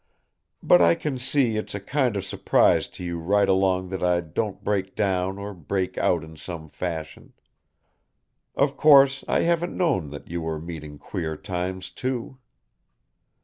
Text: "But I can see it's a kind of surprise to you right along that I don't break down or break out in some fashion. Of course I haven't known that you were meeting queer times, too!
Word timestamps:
"But 0.63 0.81
I 0.81 0.95
can 0.95 1.19
see 1.19 1.57
it's 1.57 1.75
a 1.75 1.79
kind 1.79 2.17
of 2.17 2.25
surprise 2.25 2.87
to 2.87 3.03
you 3.03 3.19
right 3.19 3.47
along 3.47 3.89
that 3.89 4.01
I 4.03 4.19
don't 4.19 4.63
break 4.63 4.95
down 4.95 5.37
or 5.37 5.53
break 5.53 5.95
out 5.99 6.23
in 6.23 6.35
some 6.37 6.69
fashion. 6.69 7.33
Of 8.55 8.75
course 8.75 9.23
I 9.27 9.41
haven't 9.41 9.77
known 9.77 10.07
that 10.07 10.27
you 10.27 10.41
were 10.41 10.59
meeting 10.59 10.97
queer 10.97 11.37
times, 11.37 11.91
too! 11.91 12.39